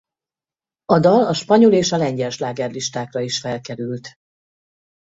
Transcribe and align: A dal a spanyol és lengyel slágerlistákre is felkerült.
A 0.85 0.99
dal 0.99 1.25
a 1.25 1.33
spanyol 1.33 1.73
és 1.73 1.89
lengyel 1.89 2.29
slágerlistákre 2.29 3.21
is 3.21 3.39
felkerült. 3.39 4.09